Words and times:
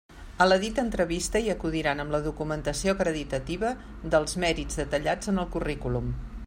A 0.37 0.45
la 0.45 0.55
dita 0.61 0.83
entrevista 0.83 1.41
hi 1.43 1.51
acudiran 1.55 2.01
amb 2.03 2.15
la 2.15 2.21
documentació 2.29 2.97
acreditativa 2.97 3.73
dels 4.15 4.37
mèrits 4.45 4.81
detallats 4.85 5.33
en 5.35 5.43
el 5.45 5.51
currículum. 5.59 6.15